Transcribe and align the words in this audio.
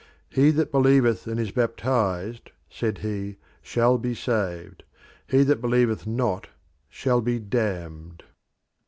"He 0.31 0.49
that 0.49 0.71
believeth 0.71 1.27
and 1.27 1.39
is 1.39 1.51
baptised," 1.51 2.49
said 2.71 2.97
he, 3.05 3.37
"shall 3.61 3.99
be 3.99 4.15
saved. 4.15 4.83
He 5.27 5.43
that 5.43 5.61
believeth 5.61 6.07
not 6.07 6.47
shall 6.89 7.21
be 7.21 7.37
damned." 7.37 8.23